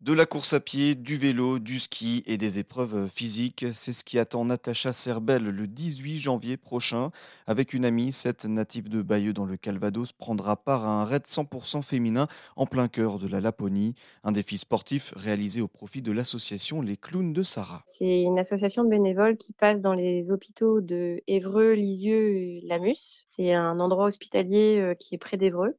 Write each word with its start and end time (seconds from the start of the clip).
De 0.00 0.12
la 0.12 0.26
course 0.26 0.52
à 0.52 0.60
pied, 0.60 0.94
du 0.94 1.16
vélo, 1.16 1.58
du 1.58 1.80
ski 1.80 2.22
et 2.24 2.38
des 2.38 2.60
épreuves 2.60 3.08
physiques, 3.08 3.66
c'est 3.72 3.92
ce 3.92 4.04
qui 4.04 4.20
attend 4.20 4.44
Natacha 4.44 4.92
Serbel 4.92 5.42
le 5.42 5.66
18 5.66 6.20
janvier 6.20 6.56
prochain. 6.56 7.10
Avec 7.48 7.74
une 7.74 7.84
amie, 7.84 8.12
cette 8.12 8.44
native 8.44 8.88
de 8.88 9.02
Bayeux 9.02 9.32
dans 9.32 9.44
le 9.44 9.56
Calvados 9.56 10.12
prendra 10.12 10.54
part 10.54 10.86
à 10.86 11.02
un 11.02 11.04
raid 11.04 11.24
100% 11.24 11.82
féminin 11.82 12.28
en 12.54 12.64
plein 12.64 12.86
cœur 12.86 13.18
de 13.18 13.26
la 13.26 13.40
Laponie, 13.40 13.96
un 14.22 14.30
défi 14.30 14.56
sportif 14.56 15.12
réalisé 15.16 15.60
au 15.60 15.68
profit 15.68 16.00
de 16.00 16.12
l'association 16.12 16.80
Les 16.80 16.96
Clowns 16.96 17.32
de 17.32 17.42
Sarah. 17.42 17.82
C'est 17.98 18.22
une 18.22 18.38
association 18.38 18.84
de 18.84 18.90
bénévoles 18.90 19.36
qui 19.36 19.52
passe 19.52 19.82
dans 19.82 19.94
les 19.94 20.30
hôpitaux 20.30 20.80
de 20.80 21.20
Évreux, 21.26 21.72
Lisieux 21.72 22.36
et 22.36 22.60
Lamus. 22.68 23.24
C'est 23.34 23.52
un 23.52 23.80
endroit 23.80 24.06
hospitalier 24.06 24.78
euh, 24.78 24.94
qui 24.94 25.16
est 25.16 25.18
près 25.18 25.36
d'Évreux 25.36 25.74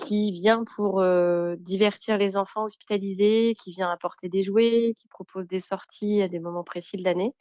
qui 0.00 0.32
vient 0.32 0.64
pour 0.76 1.00
euh, 1.00 1.56
divertir 1.58 2.16
les 2.16 2.36
enfants 2.36 2.64
hospitalisés, 2.64 3.54
qui 3.62 3.70
vient 3.70 3.90
apporter 3.90 4.28
des 4.28 4.42
jouets, 4.42 4.94
qui 4.96 5.08
propose 5.08 5.46
des 5.46 5.60
sorties 5.60 6.22
à 6.22 6.28
des 6.28 6.38
moments 6.38 6.64
précis 6.64 6.96
de 6.96 7.04
l'année. 7.04 7.34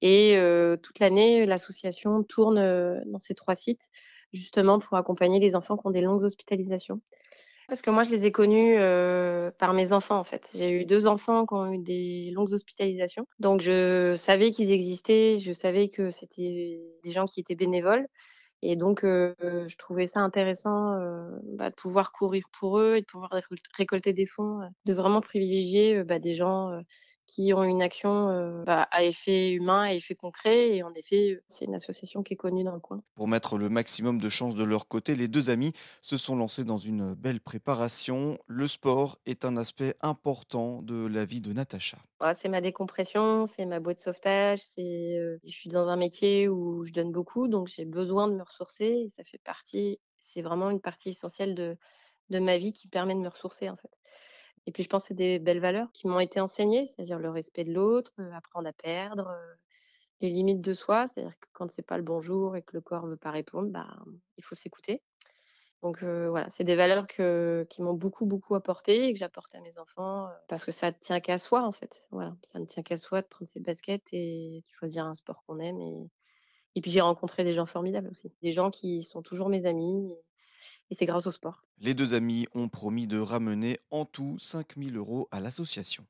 Et 0.00 0.36
euh, 0.36 0.76
toute 0.76 0.98
l'année, 1.00 1.44
l'association 1.46 2.22
tourne 2.22 2.58
euh, 2.58 3.00
dans 3.06 3.18
ces 3.18 3.34
trois 3.34 3.56
sites 3.56 3.88
justement 4.32 4.78
pour 4.78 4.96
accompagner 4.96 5.40
les 5.40 5.56
enfants 5.56 5.76
qui 5.76 5.86
ont 5.86 5.90
des 5.90 6.02
longues 6.02 6.22
hospitalisations. 6.22 7.00
Parce 7.66 7.82
que 7.82 7.90
moi, 7.90 8.02
je 8.04 8.10
les 8.10 8.24
ai 8.24 8.32
connus 8.32 8.76
par 9.58 9.74
mes 9.74 9.92
enfants, 9.92 10.18
en 10.18 10.24
fait. 10.24 10.42
J'ai 10.54 10.70
eu 10.70 10.84
deux 10.86 11.06
enfants 11.06 11.44
qui 11.44 11.52
ont 11.52 11.72
eu 11.72 11.78
des 11.78 12.30
longues 12.30 12.52
hospitalisations. 12.52 13.26
Donc, 13.40 13.60
je 13.60 14.14
savais 14.16 14.52
qu'ils 14.52 14.72
existaient, 14.72 15.38
je 15.38 15.52
savais 15.52 15.88
que 15.88 16.10
c'était 16.10 16.80
des 17.04 17.10
gens 17.10 17.26
qui 17.26 17.40
étaient 17.40 17.54
bénévoles. 17.54 18.06
Et 18.62 18.76
donc, 18.76 19.00
je 19.04 19.76
trouvais 19.76 20.06
ça 20.06 20.20
intéressant 20.20 20.94
bah, 21.44 21.70
de 21.70 21.74
pouvoir 21.74 22.12
courir 22.12 22.44
pour 22.58 22.78
eux 22.80 22.96
et 22.96 23.00
de 23.02 23.06
pouvoir 23.06 23.30
récolter 23.76 24.12
des 24.12 24.26
fonds, 24.26 24.60
de 24.84 24.94
vraiment 24.94 25.20
privilégier 25.20 26.02
bah, 26.04 26.18
des 26.18 26.34
gens 26.34 26.72
qui 27.28 27.52
ont 27.52 27.62
une 27.62 27.82
action 27.82 28.64
bah, 28.64 28.88
à 28.90 29.04
effet 29.04 29.52
humain, 29.52 29.82
à 29.82 29.92
effet 29.92 30.16
concret. 30.16 30.74
Et 30.74 30.82
en 30.82 30.92
effet, 30.94 31.40
c'est 31.50 31.66
une 31.66 31.74
association 31.74 32.22
qui 32.22 32.34
est 32.34 32.36
connue 32.36 32.64
dans 32.64 32.72
le 32.72 32.80
coin. 32.80 33.02
Pour 33.14 33.28
mettre 33.28 33.58
le 33.58 33.68
maximum 33.68 34.20
de 34.20 34.28
chances 34.28 34.56
de 34.56 34.64
leur 34.64 34.88
côté, 34.88 35.14
les 35.14 35.28
deux 35.28 35.50
amis 35.50 35.72
se 36.00 36.16
sont 36.16 36.34
lancés 36.34 36.64
dans 36.64 36.78
une 36.78 37.14
belle 37.14 37.40
préparation. 37.40 38.38
Le 38.46 38.66
sport 38.66 39.18
est 39.26 39.44
un 39.44 39.56
aspect 39.56 39.94
important 40.00 40.82
de 40.82 41.06
la 41.06 41.26
vie 41.26 41.42
de 41.42 41.52
Natacha. 41.52 41.98
c'est 42.40 42.48
ma 42.48 42.62
décompression, 42.62 43.46
c'est 43.56 43.66
ma 43.66 43.78
boîte 43.78 43.98
de 43.98 44.02
sauvetage. 44.02 44.60
C'est, 44.74 45.18
je 45.44 45.50
suis 45.50 45.70
dans 45.70 45.88
un 45.88 45.96
métier 45.96 46.48
où 46.48 46.86
je 46.86 46.92
donne 46.92 47.12
beaucoup, 47.12 47.46
donc 47.46 47.68
j'ai 47.68 47.84
besoin 47.84 48.28
de 48.28 48.34
me 48.34 48.42
ressourcer. 48.42 48.86
Et 48.86 49.12
ça 49.16 49.22
fait 49.22 49.40
partie, 49.44 50.00
c'est 50.32 50.42
vraiment 50.42 50.70
une 50.70 50.80
partie 50.80 51.10
essentielle 51.10 51.54
de, 51.54 51.76
de 52.30 52.38
ma 52.38 52.56
vie 52.56 52.72
qui 52.72 52.88
permet 52.88 53.14
de 53.14 53.20
me 53.20 53.28
ressourcer 53.28 53.68
en 53.68 53.76
fait. 53.76 53.90
Et 54.68 54.70
puis 54.70 54.82
je 54.82 54.90
pense 54.90 55.04
que 55.04 55.08
c'est 55.08 55.14
des 55.14 55.38
belles 55.38 55.60
valeurs 55.60 55.90
qui 55.92 56.06
m'ont 56.08 56.20
été 56.20 56.40
enseignées, 56.40 56.88
c'est-à-dire 56.88 57.18
le 57.18 57.30
respect 57.30 57.64
de 57.64 57.72
l'autre, 57.72 58.12
apprendre 58.34 58.68
à 58.68 58.72
perdre, 58.74 59.34
les 60.20 60.28
limites 60.28 60.60
de 60.60 60.74
soi, 60.74 61.08
c'est-à-dire 61.08 61.32
que 61.40 61.46
quand 61.54 61.72
c'est 61.72 61.80
pas 61.80 61.96
le 61.96 62.02
bonjour 62.02 62.54
et 62.54 62.60
que 62.60 62.76
le 62.76 62.82
corps 62.82 63.06
veut 63.06 63.16
pas 63.16 63.30
répondre, 63.30 63.70
bah, 63.70 63.88
il 64.36 64.44
faut 64.44 64.54
s'écouter. 64.54 65.00
Donc 65.80 66.04
voilà, 66.04 66.50
c'est 66.50 66.64
des 66.64 66.76
valeurs 66.76 67.06
qui 67.06 67.80
m'ont 67.80 67.94
beaucoup, 67.94 68.26
beaucoup 68.26 68.56
apporté 68.56 69.06
et 69.06 69.14
que 69.14 69.18
j'apporte 69.18 69.54
à 69.54 69.60
mes 69.62 69.78
enfants 69.78 70.28
parce 70.48 70.66
que 70.66 70.70
ça 70.70 70.88
ne 70.88 70.96
tient 71.00 71.20
qu'à 71.20 71.38
soi 71.38 71.62
en 71.62 71.72
fait. 71.72 72.02
Voilà, 72.10 72.36
ça 72.52 72.58
ne 72.58 72.66
tient 72.66 72.82
qu'à 72.82 72.98
soi 72.98 73.22
de 73.22 73.26
prendre 73.26 73.50
ses 73.50 73.60
baskets 73.60 74.04
et 74.12 74.62
de 74.66 74.76
choisir 74.76 75.06
un 75.06 75.14
sport 75.14 75.44
qu'on 75.46 75.60
aime. 75.60 75.80
Et 76.74 76.82
puis 76.82 76.90
j'ai 76.90 77.00
rencontré 77.00 77.42
des 77.42 77.54
gens 77.54 77.64
formidables 77.64 78.08
aussi, 78.08 78.30
des 78.42 78.52
gens 78.52 78.70
qui 78.70 79.02
sont 79.02 79.22
toujours 79.22 79.48
mes 79.48 79.64
amis 79.64 80.14
et 80.90 80.94
c'est 80.94 81.06
grâce 81.06 81.26
au 81.26 81.30
sport. 81.30 81.62
Les 81.80 81.94
deux 81.94 82.12
amis 82.12 82.46
ont 82.54 82.68
promis 82.68 83.06
de 83.06 83.20
ramener 83.20 83.78
en 83.92 84.04
tout 84.04 84.36
5000 84.40 84.96
euros 84.96 85.28
à 85.30 85.38
l'association. 85.38 86.04